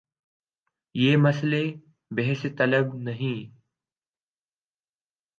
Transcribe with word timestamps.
یہ 0.95 1.17
مسئلہ 1.17 1.61
بحث 2.11 2.45
طلب 2.57 2.95
نہیں۔ 2.95 3.39